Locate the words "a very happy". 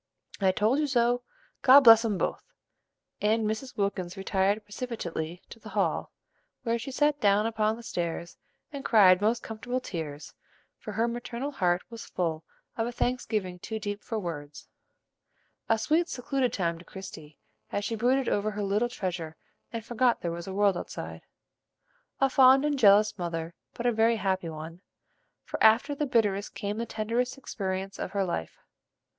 23.85-24.49